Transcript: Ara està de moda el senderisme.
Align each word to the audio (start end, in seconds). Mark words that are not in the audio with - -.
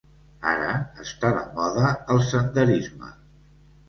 Ara 0.51 0.69
està 1.03 1.29
de 1.35 1.43
moda 1.59 1.91
el 2.15 2.23
senderisme. 2.31 3.11